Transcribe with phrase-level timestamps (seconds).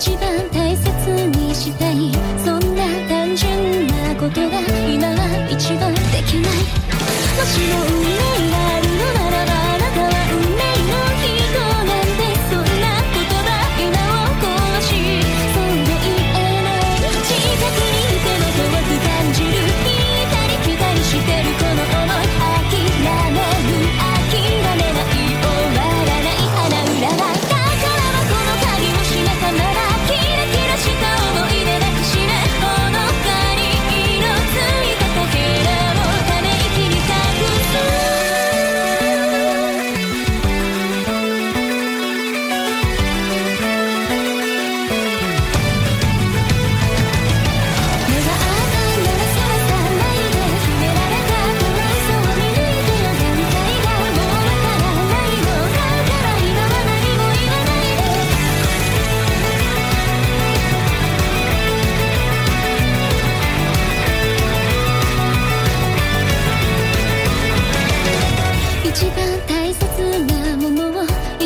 [0.00, 2.12] 一番大切にしたい。
[2.44, 4.77] そんな単純なことが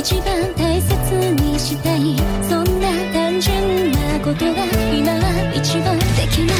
[0.02, 1.14] 一番大切
[1.44, 2.16] にしたい。
[2.42, 6.56] そんな単純なことが今は一番できない。